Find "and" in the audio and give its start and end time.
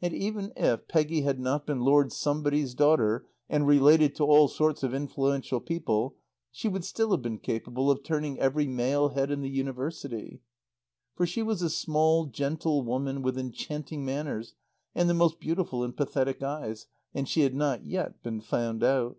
0.00-0.14, 3.50-3.66, 14.94-15.10, 15.82-15.96, 17.12-17.28